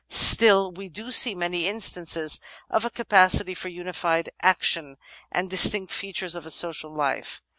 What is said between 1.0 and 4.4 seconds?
see many instances of a capacity for unified